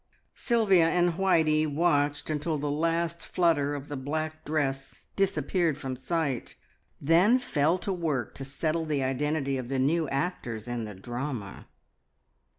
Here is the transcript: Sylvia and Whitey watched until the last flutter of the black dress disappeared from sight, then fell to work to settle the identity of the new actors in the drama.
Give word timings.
Sylvia 0.33 0.87
and 0.89 1.11
Whitey 1.11 1.67
watched 1.71 2.31
until 2.31 2.57
the 2.57 2.71
last 2.71 3.21
flutter 3.21 3.75
of 3.75 3.87
the 3.87 3.95
black 3.95 4.43
dress 4.43 4.95
disappeared 5.15 5.77
from 5.77 5.95
sight, 5.95 6.55
then 6.99 7.37
fell 7.37 7.77
to 7.77 7.93
work 7.93 8.33
to 8.33 8.43
settle 8.43 8.87
the 8.87 9.03
identity 9.03 9.59
of 9.59 9.69
the 9.69 9.77
new 9.77 10.09
actors 10.09 10.67
in 10.67 10.85
the 10.85 10.95
drama. 10.95 11.67